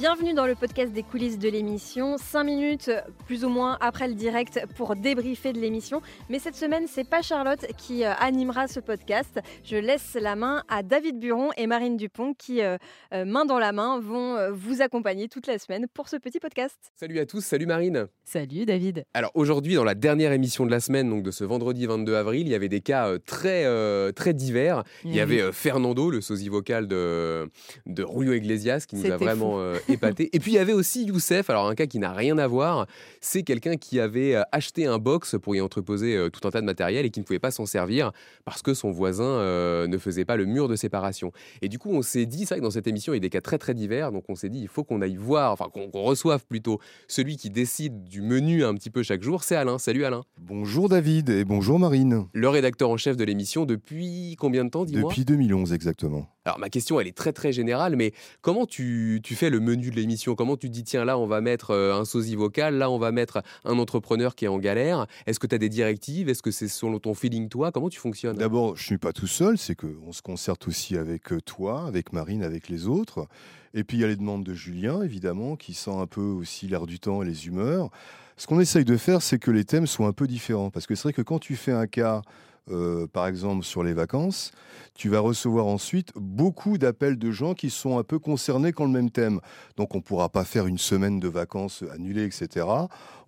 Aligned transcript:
Bienvenue 0.00 0.32
dans 0.32 0.46
le 0.46 0.54
podcast 0.54 0.94
des 0.94 1.02
coulisses 1.02 1.38
de 1.38 1.50
l'émission. 1.50 2.16
5 2.16 2.42
minutes 2.42 2.90
plus 3.26 3.44
ou 3.44 3.50
moins 3.50 3.76
après 3.82 4.08
le 4.08 4.14
direct 4.14 4.58
pour 4.74 4.96
débriefer 4.96 5.52
de 5.52 5.60
l'émission. 5.60 6.00
Mais 6.30 6.38
cette 6.38 6.56
semaine, 6.56 6.84
c'est 6.88 7.06
pas 7.06 7.20
Charlotte 7.20 7.66
qui 7.76 8.06
euh, 8.06 8.14
animera 8.14 8.66
ce 8.66 8.80
podcast. 8.80 9.40
Je 9.62 9.76
laisse 9.76 10.16
la 10.18 10.36
main 10.36 10.62
à 10.70 10.82
David 10.82 11.20
Buron 11.20 11.50
et 11.58 11.66
Marine 11.66 11.98
Dupont 11.98 12.32
qui, 12.32 12.62
euh, 12.62 12.78
euh, 13.12 13.26
main 13.26 13.44
dans 13.44 13.58
la 13.58 13.72
main, 13.72 14.00
vont 14.00 14.38
vous 14.54 14.80
accompagner 14.80 15.28
toute 15.28 15.46
la 15.46 15.58
semaine 15.58 15.84
pour 15.92 16.08
ce 16.08 16.16
petit 16.16 16.40
podcast. 16.40 16.78
Salut 16.96 17.18
à 17.18 17.26
tous, 17.26 17.42
salut 17.42 17.66
Marine. 17.66 18.06
Salut 18.24 18.64
David. 18.64 19.04
Alors 19.12 19.32
aujourd'hui, 19.34 19.74
dans 19.74 19.84
la 19.84 19.94
dernière 19.94 20.32
émission 20.32 20.64
de 20.64 20.70
la 20.70 20.80
semaine, 20.80 21.10
donc 21.10 21.24
de 21.24 21.30
ce 21.30 21.44
vendredi 21.44 21.84
22 21.84 22.14
avril, 22.14 22.46
il 22.46 22.52
y 22.52 22.54
avait 22.54 22.70
des 22.70 22.80
cas 22.80 23.18
très, 23.26 23.66
très 24.14 24.32
divers. 24.32 24.82
Il 25.04 25.14
y 25.14 25.20
avait 25.20 25.52
Fernando, 25.52 26.10
le 26.10 26.22
sosie 26.22 26.48
vocal 26.48 26.88
de, 26.88 27.50
de 27.84 28.06
Julio 28.10 28.32
Iglesias, 28.32 28.86
qui 28.88 28.96
nous 28.96 29.10
a 29.10 29.18
vraiment 29.18 29.60
épaté. 29.92 30.30
Et 30.32 30.40
puis 30.40 30.52
il 30.52 30.54
y 30.54 30.58
avait 30.58 30.72
aussi 30.72 31.04
Youssef, 31.04 31.50
alors 31.50 31.68
un 31.68 31.74
cas 31.74 31.86
qui 31.86 31.98
n'a 31.98 32.12
rien 32.12 32.38
à 32.38 32.46
voir. 32.46 32.86
C'est 33.20 33.42
quelqu'un 33.42 33.76
qui 33.76 34.00
avait 34.00 34.34
euh, 34.34 34.42
acheté 34.52 34.86
un 34.86 34.98
box 34.98 35.36
pour 35.40 35.54
y 35.54 35.60
entreposer 35.60 36.16
euh, 36.16 36.30
tout 36.30 36.46
un 36.46 36.50
tas 36.50 36.60
de 36.60 36.66
matériel 36.66 37.06
et 37.06 37.10
qui 37.10 37.20
ne 37.20 37.24
pouvait 37.24 37.38
pas 37.38 37.50
s'en 37.50 37.66
servir 37.66 38.12
parce 38.44 38.62
que 38.62 38.74
son 38.74 38.90
voisin 38.90 39.24
euh, 39.24 39.86
ne 39.86 39.98
faisait 39.98 40.24
pas 40.24 40.36
le 40.36 40.46
mur 40.46 40.68
de 40.68 40.76
séparation. 40.76 41.32
Et 41.62 41.68
du 41.68 41.78
coup, 41.78 41.90
on 41.92 42.02
s'est 42.02 42.26
dit, 42.26 42.40
c'est 42.40 42.54
vrai 42.54 42.58
que 42.58 42.64
dans 42.64 42.70
cette 42.70 42.86
émission, 42.86 43.12
il 43.12 43.16
y 43.16 43.18
a 43.18 43.20
des 43.20 43.30
cas 43.30 43.40
très 43.40 43.58
très 43.58 43.74
divers, 43.74 44.12
donc 44.12 44.24
on 44.28 44.34
s'est 44.34 44.48
dit, 44.48 44.60
il 44.60 44.68
faut 44.68 44.84
qu'on 44.84 45.00
aille 45.02 45.16
voir, 45.16 45.52
enfin 45.52 45.66
qu'on 45.72 45.90
reçoive 46.02 46.44
plutôt 46.46 46.80
celui 47.08 47.36
qui 47.36 47.50
décide 47.50 48.04
du 48.04 48.22
menu 48.22 48.64
un 48.64 48.74
petit 48.74 48.90
peu 48.90 49.02
chaque 49.02 49.22
jour, 49.22 49.44
c'est 49.44 49.56
Alain. 49.56 49.78
Salut 49.78 50.04
Alain. 50.04 50.22
Bonjour 50.38 50.88
David 50.88 51.30
et 51.30 51.44
bonjour 51.44 51.78
Marine. 51.78 52.26
Le 52.32 52.48
rédacteur 52.48 52.90
en 52.90 52.96
chef 52.96 53.16
de 53.16 53.24
l'émission 53.24 53.66
depuis 53.66 54.36
combien 54.38 54.64
de 54.64 54.70
temps, 54.70 54.84
dis-moi? 54.84 55.10
Depuis 55.10 55.24
2011 55.24 55.72
exactement. 55.72 56.26
Alors 56.46 56.58
ma 56.58 56.70
question, 56.70 56.98
elle 56.98 57.06
est 57.06 57.16
très 57.16 57.34
très 57.34 57.52
générale, 57.52 57.96
mais 57.96 58.12
comment 58.40 58.64
tu, 58.64 59.20
fais 59.24 59.50
le 59.50 59.60
menu 59.60 59.90
de 59.90 59.96
l'émission? 59.96 60.34
Comment 60.34 60.56
tu 60.56 60.70
dis, 60.70 60.84
tiens, 60.84 61.04
là, 61.04 61.18
on 61.18 61.26
va 61.26 61.42
mettre 61.42 61.72
euh, 61.72 61.94
un 61.94 62.06
sosie 62.06 62.34
vocal, 62.34 62.76
là, 62.76 62.90
on 62.90 62.98
va 62.98 63.12
mettre 63.12 63.42
un 63.64 63.78
entrepreneur 63.78 64.34
qui 64.34 64.46
est 64.46 64.48
en 64.48 64.58
galère 64.58 65.06
Est-ce 65.26 65.38
que 65.38 65.46
tu 65.46 65.54
as 65.54 65.58
des 65.58 65.68
directives? 65.68 66.30
Est-ce 66.30 66.42
que 66.42 66.50
c'est 66.50 66.68
selon 66.68 66.98
ton 66.98 67.12
feeling, 67.12 67.50
toi? 67.50 67.72
Comment 67.72 67.90
tu 67.90 68.00
fonctionnes? 68.00 68.36
D'abord, 68.36 68.74
je 68.76 68.82
ne 68.82 68.86
suis 68.86 68.98
pas 68.98 69.12
tout 69.12 69.26
seul, 69.26 69.58
c'est 69.58 69.74
qu'on 69.74 70.12
se 70.12 70.22
concerte 70.22 70.66
aussi 70.66 70.96
avec 70.96 71.32
euh, 71.32 71.40
toi, 71.42 71.86
avec 71.86 72.14
Marine, 72.14 72.42
avec 72.42 72.68
les 72.70 72.86
autres. 72.86 73.26
Et 73.74 73.84
puis 73.84 73.98
il 73.98 74.00
y 74.00 74.04
a 74.04 74.08
les 74.08 74.16
demandes 74.16 74.42
de 74.42 74.54
Julien, 74.54 75.02
évidemment, 75.02 75.56
qui 75.56 75.74
sent 75.74 75.92
un 75.92 76.06
peu 76.06 76.22
aussi 76.22 76.66
l'air 76.68 76.86
du 76.86 76.98
temps 76.98 77.22
et 77.22 77.26
les 77.26 77.46
humeurs. 77.46 77.90
Ce 78.36 78.46
qu'on 78.46 78.58
essaye 78.58 78.86
de 78.86 78.96
faire, 78.96 79.20
c'est 79.20 79.38
que 79.38 79.50
les 79.50 79.64
thèmes 79.64 79.86
soient 79.86 80.06
un 80.06 80.12
peu 80.12 80.26
différents. 80.26 80.70
Parce 80.70 80.86
que 80.86 80.94
c'est 80.94 81.02
vrai 81.02 81.12
que 81.12 81.20
quand 81.20 81.38
tu 81.38 81.54
fais 81.56 81.72
un 81.72 81.86
cas 81.86 82.22
euh, 82.70 83.06
par 83.06 83.26
exemple 83.26 83.64
sur 83.64 83.82
les 83.82 83.92
vacances, 83.92 84.52
tu 84.94 85.08
vas 85.08 85.20
recevoir 85.20 85.66
ensuite 85.66 86.12
beaucoup 86.14 86.76
d'appels 86.78 87.18
de 87.18 87.30
gens 87.30 87.54
qui 87.54 87.70
sont 87.70 87.98
un 87.98 88.02
peu 88.02 88.18
concernés 88.18 88.72
quand 88.72 88.84
le 88.84 88.90
même 88.90 89.10
thème. 89.10 89.40
Donc 89.76 89.94
on 89.94 89.98
ne 89.98 90.02
pourra 90.02 90.28
pas 90.28 90.44
faire 90.44 90.66
une 90.66 90.78
semaine 90.78 91.20
de 91.20 91.28
vacances 91.28 91.82
annulée, 91.92 92.24
etc. 92.24 92.66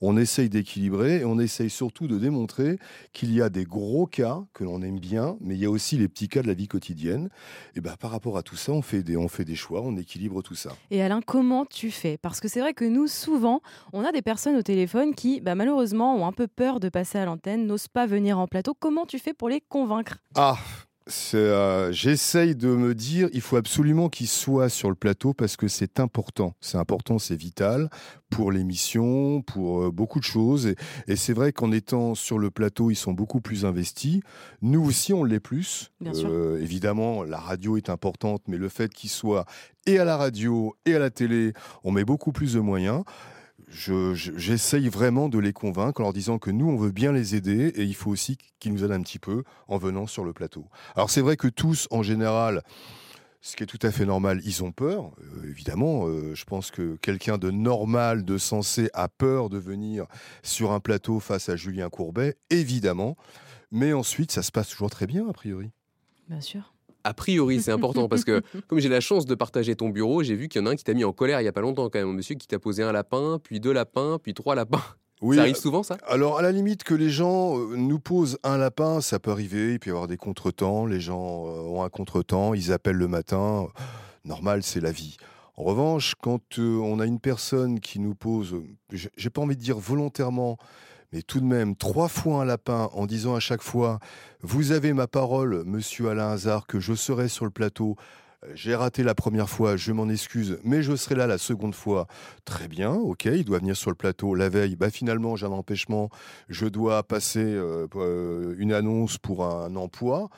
On 0.04 0.16
essaye 0.16 0.48
d'équilibrer 0.48 1.20
et 1.20 1.24
on 1.24 1.38
essaye 1.38 1.70
surtout 1.70 2.08
de 2.08 2.18
démontrer 2.18 2.78
qu'il 3.12 3.32
y 3.32 3.40
a 3.40 3.48
des 3.48 3.64
gros 3.64 4.06
cas 4.06 4.42
que 4.52 4.64
l'on 4.64 4.82
aime 4.82 4.98
bien, 4.98 5.36
mais 5.40 5.54
il 5.54 5.60
y 5.60 5.64
a 5.64 5.70
aussi 5.70 5.96
les 5.96 6.08
petits 6.08 6.28
cas 6.28 6.42
de 6.42 6.48
la 6.48 6.54
vie 6.54 6.66
quotidienne. 6.66 7.28
Et 7.76 7.80
ben, 7.80 7.94
par 7.98 8.10
rapport 8.10 8.36
à 8.36 8.42
tout 8.42 8.56
ça, 8.56 8.72
on 8.72 8.82
fait, 8.82 9.04
des, 9.04 9.16
on 9.16 9.28
fait 9.28 9.44
des 9.44 9.54
choix, 9.54 9.80
on 9.80 9.96
équilibre 9.96 10.42
tout 10.42 10.56
ça. 10.56 10.72
Et 10.90 11.02
Alain, 11.02 11.20
comment 11.24 11.64
tu 11.64 11.92
fais? 11.92 12.18
Parce 12.18 12.40
que 12.40 12.48
c'est 12.48 12.60
vrai 12.60 12.74
que 12.74 12.84
nous, 12.84 13.06
souvent, 13.06 13.62
on 13.92 14.04
a 14.04 14.10
des 14.10 14.22
personnes 14.22 14.56
au 14.56 14.62
téléphone 14.62 15.14
qui, 15.14 15.40
bah, 15.40 15.54
malheureusement, 15.54 16.16
ont 16.16 16.26
un 16.26 16.32
peu 16.32 16.48
peur 16.48 16.80
de 16.80 16.88
passer 16.88 17.18
à 17.18 17.24
l'antenne, 17.24 17.66
n'osent 17.66 17.88
pas 17.88 18.06
venir 18.06 18.40
en 18.40 18.48
plateau. 18.48 18.74
Comment 18.78 19.06
tu 19.06 19.20
fais 19.22 19.34
pour 19.34 19.48
les 19.48 19.60
convaincre 19.60 20.18
Ah 20.34 20.58
euh, 21.34 21.92
J'essaye 21.92 22.56
de 22.56 22.68
me 22.68 22.94
dire, 22.94 23.28
il 23.32 23.40
faut 23.40 23.56
absolument 23.56 24.08
qu'ils 24.08 24.28
soient 24.28 24.68
sur 24.68 24.88
le 24.88 24.94
plateau 24.94 25.32
parce 25.32 25.56
que 25.56 25.68
c'est 25.68 26.00
important. 26.00 26.54
C'est 26.60 26.78
important, 26.78 27.18
c'est 27.18 27.36
vital 27.36 27.88
pour 28.30 28.50
l'émission, 28.50 29.42
pour 29.42 29.82
euh, 29.82 29.90
beaucoup 29.90 30.18
de 30.18 30.24
choses. 30.24 30.74
Et, 31.06 31.16
c'est 31.16 31.32
vrai 31.32 31.52
qu'en 31.52 31.70
étant 31.70 32.14
sur 32.14 32.38
le 32.38 32.50
plateau, 32.50 32.90
ils 32.90 32.96
sont 32.96 33.12
beaucoup 33.12 33.40
plus 33.40 33.64
investis. 33.64 34.20
Nous 34.60 34.84
aussi, 34.84 35.12
on 35.12 35.22
l'est 35.22 35.40
plus. 35.40 35.92
Euh, 36.04 36.60
évidemment, 36.60 37.22
la 37.22 37.38
radio 37.38 37.76
est 37.76 37.90
importante, 37.90 38.42
mais 38.48 38.56
le 38.56 38.68
fait 38.68 38.92
qu'ils 38.92 39.10
soient 39.10 39.44
et 39.86 39.98
à 39.98 40.04
la 40.04 40.16
radio 40.16 40.74
et 40.84 40.94
à 40.94 40.98
la 40.98 41.10
télé, 41.10 41.52
on 41.84 41.92
met 41.92 42.04
beaucoup 42.04 42.32
plus 42.32 42.54
de 42.54 42.60
moyens 42.60 43.04
j'essaye 43.68 44.88
vraiment 44.88 45.28
de 45.28 45.38
les 45.38 45.52
convaincre 45.52 46.00
en 46.00 46.04
leur 46.04 46.12
disant 46.12 46.38
que 46.38 46.50
nous, 46.50 46.68
on 46.68 46.76
veut 46.76 46.90
bien 46.90 47.12
les 47.12 47.34
aider 47.34 47.68
et 47.68 47.82
il 47.82 47.94
faut 47.94 48.10
aussi 48.10 48.36
qu'ils 48.58 48.72
nous 48.72 48.84
aident 48.84 48.92
un 48.92 49.02
petit 49.02 49.18
peu 49.18 49.44
en 49.68 49.78
venant 49.78 50.06
sur 50.06 50.24
le 50.24 50.32
plateau. 50.32 50.66
Alors 50.94 51.10
c'est 51.10 51.20
vrai 51.20 51.36
que 51.36 51.48
tous, 51.48 51.88
en 51.90 52.02
général, 52.02 52.62
ce 53.40 53.56
qui 53.56 53.64
est 53.64 53.66
tout 53.66 53.78
à 53.82 53.90
fait 53.90 54.06
normal, 54.06 54.40
ils 54.44 54.62
ont 54.62 54.72
peur. 54.72 55.12
Euh, 55.20 55.50
évidemment, 55.50 56.06
euh, 56.06 56.34
je 56.34 56.44
pense 56.44 56.70
que 56.70 56.96
quelqu'un 56.96 57.38
de 57.38 57.50
normal, 57.50 58.24
de 58.24 58.38
sensé, 58.38 58.88
a 58.94 59.08
peur 59.08 59.50
de 59.50 59.58
venir 59.58 60.06
sur 60.42 60.72
un 60.72 60.80
plateau 60.80 61.18
face 61.18 61.48
à 61.48 61.56
Julien 61.56 61.90
Courbet, 61.90 62.36
évidemment. 62.50 63.16
Mais 63.70 63.92
ensuite, 63.92 64.30
ça 64.30 64.42
se 64.42 64.52
passe 64.52 64.68
toujours 64.68 64.90
très 64.90 65.06
bien, 65.06 65.28
a 65.28 65.32
priori. 65.32 65.72
Bien 66.28 66.40
sûr 66.40 66.71
a 67.04 67.14
priori, 67.14 67.60
c'est 67.60 67.72
important 67.72 68.08
parce 68.08 68.24
que 68.24 68.42
comme 68.68 68.78
j'ai 68.80 68.88
la 68.88 69.00
chance 69.00 69.26
de 69.26 69.34
partager 69.34 69.74
ton 69.76 69.88
bureau, 69.88 70.22
j'ai 70.22 70.34
vu 70.34 70.48
qu'il 70.48 70.60
y 70.60 70.64
en 70.64 70.66
a 70.66 70.70
un 70.70 70.76
qui 70.76 70.84
t'a 70.84 70.94
mis 70.94 71.04
en 71.04 71.12
colère 71.12 71.40
il 71.40 71.44
y 71.44 71.48
a 71.48 71.52
pas 71.52 71.60
longtemps 71.60 71.88
quand 71.88 71.98
même, 71.98 72.08
un 72.08 72.12
monsieur 72.12 72.34
qui 72.34 72.46
t'a 72.46 72.58
posé 72.58 72.82
un 72.82 72.92
lapin, 72.92 73.38
puis 73.42 73.60
deux 73.60 73.72
lapins, 73.72 74.18
puis 74.22 74.34
trois 74.34 74.54
lapins. 74.54 74.82
Oui, 75.24 75.36
ça 75.36 75.42
arrive 75.42 75.54
souvent, 75.54 75.84
ça? 75.84 75.98
Alors, 76.08 76.40
à 76.40 76.42
la 76.42 76.50
limite, 76.50 76.82
que 76.82 76.94
les 76.94 77.08
gens 77.08 77.56
euh, 77.56 77.76
nous 77.76 78.00
posent 78.00 78.38
un 78.42 78.58
lapin, 78.58 79.00
ça 79.00 79.20
peut 79.20 79.30
arriver. 79.30 79.74
Il 79.74 79.78
peut 79.78 79.90
y 79.90 79.92
avoir 79.92 80.08
des 80.08 80.16
contretemps. 80.16 80.84
Les 80.84 80.98
gens 80.98 81.46
euh, 81.46 81.60
ont 81.60 81.84
un 81.84 81.88
contretemps, 81.90 82.54
ils 82.54 82.72
appellent 82.72 82.96
le 82.96 83.06
matin. 83.06 83.68
Normal, 84.24 84.64
c'est 84.64 84.80
la 84.80 84.90
vie. 84.90 85.16
En 85.56 85.62
revanche, 85.62 86.14
quand 86.20 86.58
euh, 86.58 86.78
on 86.78 86.98
a 86.98 87.06
une 87.06 87.20
personne 87.20 87.78
qui 87.78 88.00
nous 88.00 88.16
pose, 88.16 88.56
j'ai 88.90 89.30
pas 89.30 89.42
envie 89.42 89.56
de 89.56 89.60
dire 89.60 89.78
volontairement, 89.78 90.56
mais 91.12 91.22
tout 91.22 91.40
de 91.40 91.46
même 91.46 91.76
trois 91.76 92.08
fois 92.08 92.42
un 92.42 92.44
lapin 92.44 92.88
en 92.92 93.06
disant 93.06 93.34
à 93.34 93.40
chaque 93.40 93.62
fois 93.62 93.98
Vous 94.40 94.72
avez 94.72 94.92
ma 94.92 95.06
parole, 95.06 95.62
monsieur 95.64 96.08
Alain 96.08 96.30
Hazard, 96.30 96.66
que 96.66 96.80
je 96.80 96.94
serai 96.94 97.28
sur 97.28 97.44
le 97.44 97.50
plateau. 97.50 97.96
J'ai 98.54 98.74
raté 98.74 99.04
la 99.04 99.14
première 99.14 99.48
fois, 99.48 99.76
je 99.76 99.92
m'en 99.92 100.08
excuse, 100.08 100.58
mais 100.64 100.82
je 100.82 100.96
serai 100.96 101.14
là 101.14 101.28
la 101.28 101.38
seconde 101.38 101.76
fois. 101.76 102.08
Très 102.44 102.66
bien, 102.66 102.92
ok, 102.92 103.26
il 103.26 103.44
doit 103.44 103.58
venir 103.58 103.76
sur 103.76 103.90
le 103.90 103.96
plateau 103.96 104.34
la 104.34 104.48
veille. 104.48 104.74
Bah 104.74 104.90
finalement, 104.90 105.36
j'ai 105.36 105.46
un 105.46 105.52
empêchement, 105.52 106.10
je 106.48 106.66
dois 106.66 107.04
passer 107.04 107.44
euh, 107.44 107.86
euh, 107.94 108.56
une 108.58 108.72
annonce 108.72 109.18
pour 109.18 109.44
un 109.44 109.76
emploi 109.76 110.28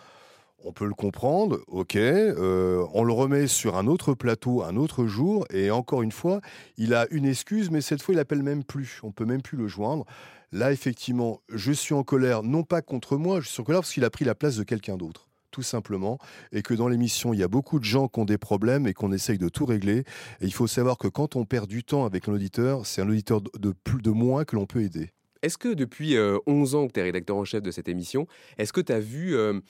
on 0.64 0.72
peut 0.72 0.86
le 0.86 0.94
comprendre, 0.94 1.60
ok, 1.68 1.96
euh, 1.96 2.84
on 2.94 3.04
le 3.04 3.12
remet 3.12 3.46
sur 3.46 3.76
un 3.76 3.86
autre 3.86 4.14
plateau 4.14 4.62
un 4.62 4.76
autre 4.76 5.06
jour, 5.06 5.46
et 5.50 5.70
encore 5.70 6.02
une 6.02 6.12
fois, 6.12 6.40
il 6.78 6.94
a 6.94 7.06
une 7.10 7.26
excuse, 7.26 7.70
mais 7.70 7.82
cette 7.82 8.02
fois, 8.02 8.14
il 8.14 8.18
appelle 8.18 8.42
même 8.42 8.64
plus, 8.64 9.00
on 9.02 9.12
peut 9.12 9.26
même 9.26 9.42
plus 9.42 9.58
le 9.58 9.68
joindre. 9.68 10.06
Là, 10.54 10.70
effectivement, 10.70 11.40
je 11.52 11.72
suis 11.72 11.94
en 11.94 12.04
colère, 12.04 12.44
non 12.44 12.62
pas 12.62 12.80
contre 12.80 13.16
moi, 13.16 13.40
je 13.40 13.48
suis 13.48 13.60
en 13.60 13.64
colère 13.64 13.80
parce 13.80 13.92
qu'il 13.92 14.04
a 14.04 14.10
pris 14.10 14.24
la 14.24 14.36
place 14.36 14.56
de 14.56 14.62
quelqu'un 14.62 14.96
d'autre 14.96 15.28
tout 15.50 15.62
simplement, 15.62 16.18
et 16.50 16.62
que 16.62 16.74
dans 16.74 16.88
l'émission, 16.88 17.32
il 17.32 17.38
y 17.38 17.44
a 17.44 17.48
beaucoup 17.48 17.78
de 17.78 17.84
gens 17.84 18.08
qui 18.08 18.18
ont 18.18 18.24
des 18.24 18.38
problèmes 18.38 18.88
et 18.88 18.92
qu'on 18.92 19.12
essaye 19.12 19.38
de 19.38 19.48
tout 19.48 19.64
régler. 19.64 19.98
Et 20.40 20.46
il 20.46 20.52
faut 20.52 20.66
savoir 20.66 20.98
que 20.98 21.06
quand 21.06 21.36
on 21.36 21.44
perd 21.44 21.68
du 21.68 21.84
temps 21.84 22.04
avec 22.04 22.28
un 22.28 22.32
auditeur, 22.32 22.86
c'est 22.86 23.02
un 23.02 23.08
auditeur 23.08 23.40
de 23.40 23.72
plus 23.84 24.02
de 24.02 24.10
moins 24.10 24.44
que 24.44 24.56
l'on 24.56 24.66
peut 24.66 24.82
aider. 24.82 25.12
Est-ce 25.42 25.56
que 25.56 25.72
depuis 25.72 26.16
11 26.46 26.74
euh, 26.74 26.78
ans 26.78 26.88
que 26.88 26.92
tu 26.94 26.98
es 26.98 27.04
rédacteur 27.04 27.36
en 27.36 27.44
chef 27.44 27.62
de 27.62 27.70
cette 27.70 27.88
émission, 27.88 28.26
est-ce 28.58 28.72
que 28.72 28.80
tu 28.80 28.90
as 28.90 28.98
vu 28.98 29.36
euh, 29.36 29.60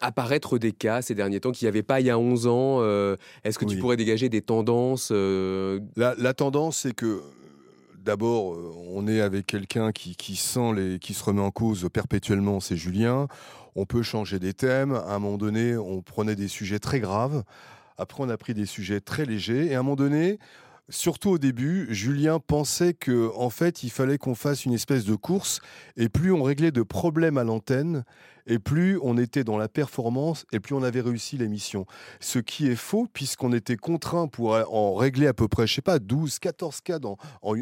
apparaître 0.00 0.58
des 0.58 0.70
cas 0.70 1.02
ces 1.02 1.16
derniers 1.16 1.40
temps 1.40 1.50
qu'il 1.50 1.66
n'y 1.66 1.70
avait 1.70 1.82
pas 1.82 2.00
il 2.00 2.06
y 2.06 2.10
a 2.10 2.20
11 2.20 2.46
ans 2.46 2.78
euh, 2.82 3.16
Est-ce 3.42 3.58
que 3.58 3.64
tu 3.64 3.78
pourrais 3.78 3.96
dégager 3.96 4.28
des 4.28 4.42
tendances 4.42 5.10
la, 5.10 6.14
la, 6.16 6.34
tendance, 6.34 6.78
c'est 6.78 6.94
que 6.94 7.20
d'abord, 8.04 8.54
euh, 8.54 8.72
on 8.90 9.06
est 9.06 9.20
avec 9.20 9.46
quelqu'un 9.46 9.92
qui, 9.92 10.36
sent 10.36 10.72
les, 10.74 10.98
qui 10.98 11.14
se 11.14 11.24
remet 11.24 11.40
en 11.40 11.50
cause 11.50 11.88
perpétuellement, 11.92 12.60
c'est 12.60 12.76
Julien. 12.76 13.28
On 13.74 13.86
peut 13.86 14.02
changer 14.02 14.38
des 14.38 14.52
thèmes. 14.52 14.94
À 14.94 15.14
un 15.14 15.18
moment 15.18 15.38
donné, 15.38 15.76
on 15.76 16.02
prenait 16.02 16.36
des 16.36 16.48
sujets 16.48 16.78
très 16.78 17.00
graves. 17.00 17.44
Après, 17.98 18.22
on 18.22 18.28
a 18.28 18.36
pris 18.36 18.54
des 18.54 18.66
sujets 18.66 19.00
très 19.00 19.24
légers. 19.24 19.66
Et 19.66 19.74
à 19.74 19.80
un 19.80 19.82
moment 19.82 19.96
donné, 19.96 20.38
surtout 20.88 21.30
au 21.30 21.38
début, 21.38 21.86
Julien 21.90 22.38
pensait 22.38 22.94
que 22.94 23.30
en 23.36 23.50
fait, 23.50 23.82
il 23.82 23.90
fallait 23.90 24.18
qu'on 24.18 24.34
fasse 24.34 24.64
une 24.64 24.72
espèce 24.72 25.04
de 25.04 25.14
course 25.14 25.60
et 25.96 26.08
plus 26.08 26.32
on 26.32 26.42
réglait 26.42 26.72
de 26.72 26.82
problèmes 26.82 27.38
à 27.38 27.44
l'antenne 27.44 28.04
et 28.46 28.58
plus 28.58 28.98
on 29.02 29.16
était 29.18 29.44
dans 29.44 29.56
la 29.56 29.68
performance 29.68 30.44
et 30.52 30.60
plus 30.60 30.74
on 30.74 30.82
avait 30.82 31.00
réussi 31.00 31.38
l'émission. 31.38 31.86
Ce 32.20 32.38
qui 32.38 32.66
est 32.68 32.76
faux 32.76 33.06
puisqu'on 33.12 33.52
était 33.52 33.76
contraint 33.76 34.26
pour 34.26 34.52
en 34.52 34.94
régler 34.94 35.26
à 35.26 35.34
peu 35.34 35.48
près, 35.48 35.66
je 35.66 35.74
sais 35.74 35.82
pas, 35.82 35.98
12, 35.98 36.38
14 36.38 36.80
cas 36.80 36.98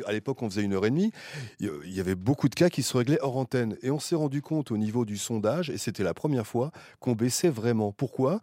à 0.07 0.13
l'époque 0.13 0.43
on 0.43 0.49
faisait 0.49 0.63
une 0.63 0.73
heure 0.73 0.87
et 0.87 0.91
demie, 0.91 1.13
il 1.61 1.71
y 1.87 2.01
avait 2.01 2.15
beaucoup 2.15 2.49
de 2.49 2.55
cas 2.55 2.71
qui 2.71 2.83
se 2.83 2.97
réglaient 2.97 3.21
hors 3.21 3.37
antenne 3.37 3.77
et 3.83 3.91
on 3.91 3.99
s'est 4.01 4.15
rendu 4.15 4.43
compte 4.43 4.71
au 4.71 4.79
niveau 4.79 5.05
du 5.05 5.19
sondage 5.19 5.71
et 5.71 5.79
c'était 5.79 6.03
la 6.03 6.15
première 6.15 6.47
fois 6.47 6.73
qu'on 6.99 7.13
baissait 7.13 7.51
vraiment. 7.51 7.93
Pourquoi? 7.93 8.41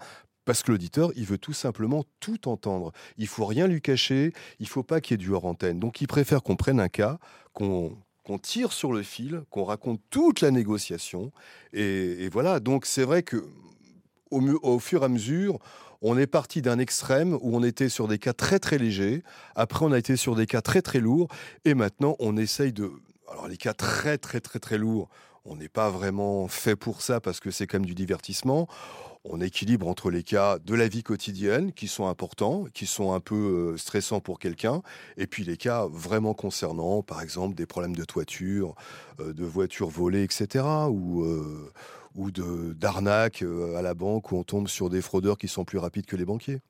Parce 0.47 0.63
que 0.63 0.71
l'auditeur, 0.71 1.11
il 1.17 1.25
veut 1.25 1.37
tout 1.37 1.51
simplement 1.51 2.05
tout 2.21 2.47
entendre. 2.47 2.93
Il 3.17 3.27
faut 3.27 3.45
rien 3.45 3.67
lui 3.67 3.81
cacher, 3.81 4.31
il 4.61 4.67
faut 4.69 4.81
pas 4.81 5.01
qu'il 5.01 5.13
y 5.13 5.15
ait 5.15 5.25
du 5.25 5.33
hors 5.33 5.43
antenne. 5.43 5.77
Donc 5.77 5.99
il 5.99 6.07
préfère 6.07 6.41
qu'on 6.41 6.55
prenne 6.55 6.79
un 6.79 6.87
cas, 6.87 7.19
qu'on 7.51 7.97
tire 8.41 8.71
sur 8.71 8.93
le 8.93 9.03
fil, 9.03 9.43
qu'on 9.49 9.65
raconte 9.65 9.99
toute 10.09 10.39
la 10.39 10.49
négociation. 10.49 11.33
Et, 11.73 12.29
voilà, 12.29 12.61
donc 12.61 12.85
c'est 12.85 13.03
vrai 13.03 13.23
que 13.23 13.45
au, 14.31 14.41
au, 14.63 14.79
fur 14.79 15.01
et 15.01 15.05
à 15.05 15.09
mesure, 15.09 15.59
on 16.01 16.17
est 16.17 16.27
parti 16.27 16.61
d'un 16.61 16.79
extrême 16.79 17.33
où 17.41 17.57
on 17.57 17.61
était 17.61 17.89
sur 17.89 18.07
des 18.07 18.17
cas 18.17 18.33
très 18.33 18.59
très 18.59 18.77
légers, 18.77 19.23
après 19.55 19.83
on 19.83 19.91
a 19.91 19.97
été 19.97 20.15
sur 20.15 20.35
des 20.35 20.45
cas 20.45 20.61
très 20.61 20.81
très 20.81 21.01
lourds, 21.01 21.27
et 21.65 21.73
maintenant 21.73 22.15
on 22.19 22.37
essaye 22.37 22.71
de... 22.71 22.89
Alors 23.29 23.49
les 23.49 23.57
cas 23.57 23.73
très 23.73 24.17
très 24.17 24.39
très 24.39 24.59
très 24.59 24.77
lourds, 24.77 25.09
on 25.47 25.55
n'est 25.55 25.69
pas 25.69 25.89
vraiment 25.89 26.47
fait 26.47 26.75
pour 26.75 27.01
ça 27.01 27.19
parce 27.19 27.39
que 27.39 27.51
c'est 27.51 27.67
quand 27.67 27.79
même 27.79 27.85
du 27.85 27.95
divertissement. 27.95 28.67
On 29.23 29.41
équilibre 29.41 29.87
entre 29.87 30.09
les 30.09 30.23
cas 30.23 30.57
de 30.59 30.75
la 30.75 30.87
vie 30.87 31.03
quotidienne 31.03 31.73
qui 31.73 31.87
sont 31.87 32.07
importants, 32.07 32.65
qui 32.73 32.85
sont 32.85 33.13
un 33.13 33.19
peu 33.19 33.35
euh, 33.73 33.77
stressants 33.77 34.21
pour 34.21 34.39
quelqu'un, 34.39 34.81
et 35.17 35.27
puis 35.27 35.43
les 35.43 35.57
cas 35.57 35.85
vraiment 35.89 36.33
concernant, 36.33 37.01
par 37.01 37.21
exemple, 37.21 37.55
des 37.55 37.65
problèmes 37.65 37.95
de 37.95 38.05
toiture, 38.05 38.75
euh, 39.19 39.33
de 39.33 39.43
voitures 39.43 39.89
volées, 39.89 40.23
etc. 40.23 40.65
ou 40.89 41.23
euh, 41.23 41.71
ou 42.15 42.31
d'arnaque 42.31 43.43
à 43.75 43.81
la 43.83 43.93
banque 43.93 44.31
où 44.31 44.37
on 44.37 44.43
tombe 44.43 44.67
sur 44.67 44.89
des 44.89 45.03
fraudeurs 45.03 45.37
qui 45.37 45.47
sont 45.47 45.65
plus 45.65 45.77
rapides 45.77 46.07
que 46.07 46.15
les 46.15 46.25
banquiers. 46.25 46.61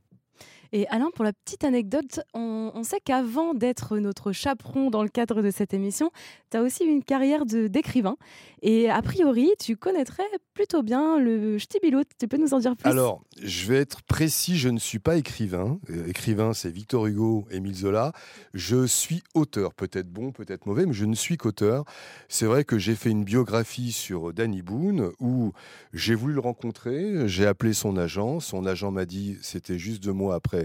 Et 0.72 0.88
Alain, 0.90 1.10
pour 1.14 1.24
la 1.24 1.34
petite 1.34 1.64
anecdote, 1.64 2.20
on, 2.34 2.84
sait 2.84 3.00
qu'avant 3.04 3.54
d'être 3.54 3.98
notre 3.98 4.32
chaperon 4.32 4.90
dans 4.90 5.04
le 5.04 5.10
cadre 5.10 5.42
de 5.42 5.52
cette 5.52 5.74
émission, 5.74 6.12
tu 6.52 6.58
as 6.58 6.62
aussi 6.62 6.86
une 6.86 7.04
carrière 7.04 7.46
d'écrivain. 7.46 8.16
Et 8.62 8.90
a 8.90 9.02
priori, 9.02 9.52
tu 9.60 9.76
connaîtrais 9.76 10.24
plutôt 10.54 10.84
bien 10.84 11.20
le 11.20 11.58
Ch'tibilot. 11.58 12.02
Tu 12.20 12.28
peux 12.28 12.38
nous 12.38 12.54
en 12.54 12.60
dire 12.60 12.76
plus? 12.76 12.90
Alors, 12.90 13.22
je 13.42 13.68
vais 13.68 13.78
être 13.78 14.02
précis, 14.04 14.58
je 14.58 14.70
ne 14.70 14.80
suis 14.80 15.00
pas 15.00 15.18
écrivain. 15.18 15.80
Euh, 15.90 16.08
écrivain, 16.08 16.54
c'est 16.54 16.70
Victor 16.70 17.06
Hugo, 17.08 17.46
Émile 17.52 17.76
Zola. 17.76 18.14
Je 18.54 18.86
suis 18.88 19.24
auteur, 19.34 19.74
peut-être 19.74 20.10
bon, 20.10 20.32
peut-être 20.32 20.66
mauvais, 20.66 20.86
mais 20.86 20.94
je 20.94 21.06
ne 21.06 21.16
suis 21.16 21.38
qu'auteur. 21.38 21.84
C'est 22.30 22.46
vrai 22.46 22.64
que 22.64 22.78
j'ai 22.78 22.96
fait 22.96 23.10
une 23.10 23.24
biographie 23.24 23.92
sur 23.92 24.34
Danny 24.34 24.62
Boone 24.62 25.12
où 25.20 25.52
j'ai 25.94 26.16
voulu 26.16 26.34
le 26.34 26.40
rencontrer, 26.40 27.28
j'ai 27.28 27.46
appelé 27.46 27.74
son 27.74 27.98
agent. 27.98 28.40
Son 28.40 28.66
agent 28.66 28.92
m'a 28.92 29.06
dit, 29.06 29.38
c'était 29.42 29.78
juste 29.78 30.04
deux 30.04 30.14
mois 30.14 30.36
après 30.36 30.57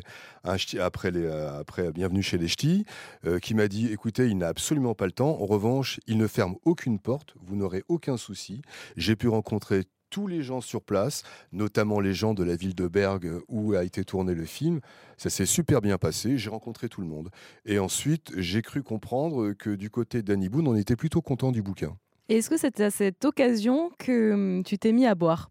après, 0.44 1.10
les, 1.10 1.24
euh, 1.24 1.58
après 1.58 1.92
Bienvenue 1.92 2.22
chez 2.22 2.38
les 2.38 2.48
Ch'tis, 2.48 2.84
euh, 3.26 3.38
qui 3.38 3.54
m'a 3.54 3.68
dit 3.68 3.92
écoutez, 3.92 4.28
il 4.28 4.38
n'a 4.38 4.48
absolument 4.48 4.94
pas 4.94 5.06
le 5.06 5.12
temps. 5.12 5.40
En 5.40 5.46
revanche, 5.46 6.00
il 6.06 6.18
ne 6.18 6.26
ferme 6.26 6.56
aucune 6.64 6.98
porte, 6.98 7.34
vous 7.40 7.56
n'aurez 7.56 7.84
aucun 7.88 8.16
souci. 8.16 8.62
J'ai 8.96 9.16
pu 9.16 9.28
rencontrer 9.28 9.84
tous 10.10 10.26
les 10.26 10.42
gens 10.42 10.60
sur 10.60 10.82
place, 10.82 11.22
notamment 11.52 11.98
les 11.98 12.12
gens 12.12 12.34
de 12.34 12.44
la 12.44 12.54
ville 12.54 12.74
de 12.74 12.86
Bergue 12.86 13.40
où 13.48 13.74
a 13.74 13.82
été 13.82 14.04
tourné 14.04 14.34
le 14.34 14.44
film. 14.44 14.80
Ça 15.16 15.30
s'est 15.30 15.46
super 15.46 15.80
bien 15.80 15.96
passé, 15.96 16.36
j'ai 16.36 16.50
rencontré 16.50 16.88
tout 16.88 17.00
le 17.00 17.06
monde. 17.06 17.30
Et 17.64 17.78
ensuite, 17.78 18.30
j'ai 18.36 18.60
cru 18.60 18.82
comprendre 18.82 19.52
que 19.52 19.70
du 19.70 19.88
côté 19.88 20.22
d'Annie 20.22 20.50
Boone, 20.50 20.68
on 20.68 20.76
était 20.76 20.96
plutôt 20.96 21.22
content 21.22 21.50
du 21.50 21.62
bouquin. 21.62 21.96
Est-ce 22.28 22.50
que 22.50 22.56
c'est 22.56 22.80
à 22.80 22.90
cette 22.90 23.24
occasion 23.24 23.90
que 23.98 24.32
hum, 24.32 24.62
tu 24.64 24.78
t'es 24.78 24.92
mis 24.92 25.06
à 25.06 25.14
boire? 25.14 25.50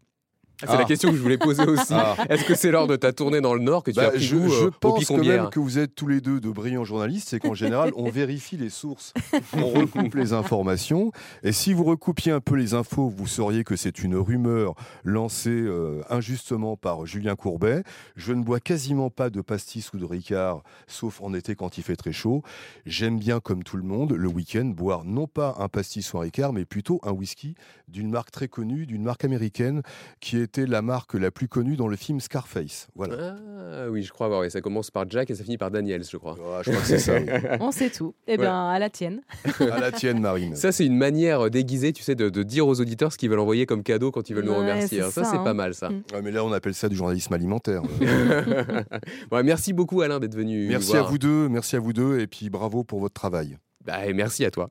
Ah, 0.62 0.70
c'est 0.70 0.76
la 0.76 0.80
ah. 0.80 0.84
question 0.84 1.10
que 1.10 1.16
je 1.16 1.22
voulais 1.22 1.38
poser 1.38 1.62
aussi. 1.66 1.92
Ah. 1.94 2.16
Est-ce 2.28 2.44
que 2.44 2.54
c'est 2.54 2.70
lors 2.70 2.86
de 2.86 2.96
ta 2.96 3.12
tournée 3.12 3.40
dans 3.40 3.54
le 3.54 3.60
Nord 3.60 3.82
que 3.82 3.90
tu 3.90 4.00
as 4.00 4.10
pris 4.10 4.20
je, 4.20 4.36
je 4.36 4.66
pense 4.68 5.04
quand 5.06 5.18
même 5.18 5.50
que 5.50 5.60
vous 5.60 5.78
êtes 5.78 5.94
tous 5.94 6.06
les 6.06 6.20
deux 6.20 6.40
de 6.40 6.50
brillants 6.50 6.84
journalistes, 6.84 7.28
c'est 7.30 7.40
qu'en 7.40 7.54
général, 7.54 7.92
on 7.96 8.10
vérifie 8.10 8.56
les 8.56 8.70
sources, 8.70 9.12
on 9.52 9.68
recoupe 9.68 10.14
les 10.14 10.32
informations. 10.32 11.12
Et 11.42 11.52
si 11.52 11.72
vous 11.72 11.84
recoupiez 11.84 12.32
un 12.32 12.40
peu 12.40 12.54
les 12.54 12.74
infos, 12.74 13.08
vous 13.08 13.26
sauriez 13.26 13.64
que 13.64 13.76
c'est 13.76 14.02
une 14.02 14.16
rumeur 14.16 14.74
lancée 15.04 15.50
euh, 15.50 16.02
injustement 16.10 16.76
par 16.76 17.06
Julien 17.06 17.36
Courbet. 17.36 17.82
Je 18.16 18.32
ne 18.32 18.42
bois 18.42 18.60
quasiment 18.60 19.10
pas 19.10 19.30
de 19.30 19.40
pastis 19.40 19.92
ou 19.92 19.98
de 19.98 20.04
ricard, 20.04 20.62
sauf 20.86 21.20
en 21.20 21.34
été 21.34 21.54
quand 21.54 21.78
il 21.78 21.84
fait 21.84 21.96
très 21.96 22.12
chaud. 22.12 22.42
J'aime 22.86 23.18
bien, 23.18 23.40
comme 23.40 23.62
tout 23.62 23.76
le 23.76 23.82
monde, 23.82 24.12
le 24.12 24.28
week-end, 24.28 24.64
boire 24.64 25.04
non 25.04 25.26
pas 25.26 25.56
un 25.58 25.68
pastis 25.68 26.12
ou 26.12 26.18
un 26.18 26.22
ricard, 26.22 26.52
mais 26.52 26.64
plutôt 26.64 27.00
un 27.02 27.12
whisky 27.12 27.54
d'une 27.88 28.10
marque 28.10 28.30
très 28.30 28.48
connue, 28.48 28.86
d'une 28.86 29.02
marque 29.02 29.24
américaine 29.24 29.82
qui 30.20 30.38
est 30.38 30.51
la 30.58 30.82
marque 30.82 31.14
la 31.14 31.30
plus 31.30 31.48
connue 31.48 31.76
dans 31.76 31.88
le 31.88 31.96
film 31.96 32.20
Scarface. 32.20 32.88
Voilà. 32.94 33.36
Ah, 33.36 33.90
oui, 33.90 34.02
je 34.02 34.12
crois. 34.12 34.38
Ouais, 34.38 34.50
ça 34.50 34.60
commence 34.60 34.90
par 34.90 35.08
Jack 35.08 35.30
et 35.30 35.34
ça 35.34 35.44
finit 35.44 35.58
par 35.58 35.70
Daniels, 35.70 36.04
je 36.04 36.16
crois. 36.16 36.36
je 36.62 36.70
crois 36.70 36.80
que 36.80 36.86
c'est 36.86 36.98
ça. 36.98 37.14
On 37.60 37.70
sait 37.72 37.90
tout. 37.90 38.14
Eh 38.26 38.36
bien, 38.36 38.68
à 38.68 38.78
la 38.78 38.90
tienne. 38.90 39.22
à 39.60 39.80
la 39.80 39.92
tienne, 39.92 40.20
Marine. 40.20 40.56
Ça, 40.56 40.72
c'est 40.72 40.86
une 40.86 40.96
manière 40.96 41.50
déguisée, 41.50 41.92
tu 41.92 42.02
sais, 42.02 42.14
de, 42.14 42.42
dire 42.42 42.66
aux 42.66 42.80
auditeurs 42.80 43.12
ce 43.12 43.18
qu'ils 43.18 43.30
veulent 43.30 43.38
envoyer 43.38 43.66
comme 43.66 43.82
cadeau 43.82 44.10
quand 44.10 44.28
ils 44.30 44.34
veulent 44.34 44.44
nous 44.44 44.54
remercier. 44.54 45.02
Ça, 45.10 45.24
c'est 45.24 45.36
pas 45.38 45.50
hein. 45.50 45.54
mal, 45.54 45.74
ça. 45.74 45.90
Mm. 45.90 46.02
mais 46.22 46.30
là, 46.30 46.44
on 46.44 46.52
appelle 46.52 46.74
ça 46.74 46.88
du 46.88 46.96
journalisme 46.96 47.32
alimentaire. 47.32 47.82
merci 49.44 49.72
beaucoup, 49.72 50.00
Alain, 50.02 50.20
d'être 50.20 50.34
venu. 50.34 50.68
Merci 50.68 50.96
à 50.96 51.02
vous 51.02 51.18
deux. 51.18 51.48
Merci 51.48 51.76
à 51.76 51.80
vous 51.80 51.92
deux. 51.92 52.20
Et 52.20 52.26
puis, 52.26 52.50
bravo 52.50 52.84
pour 52.84 53.00
votre 53.00 53.14
travail. 53.14 53.58
Bah, 53.84 53.98
merci 54.12 54.44
à 54.44 54.50
toi. 54.50 54.70